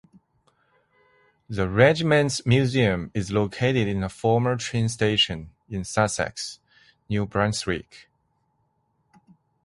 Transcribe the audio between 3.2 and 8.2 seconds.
located in a former train station in Sussex, New Brunswick.